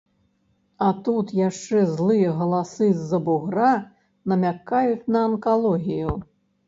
[0.85, 3.71] А тут яшчэ злыя галасы з-за бугра
[4.33, 6.11] намякаюць на анкалогію.